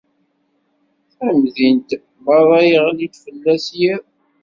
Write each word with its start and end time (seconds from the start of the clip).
Tamdint 1.15 1.89
meṛṛa 2.25 2.59
yeɣli-d 2.71 3.13
fell-as 3.23 3.65
yiḍ. 3.79 4.03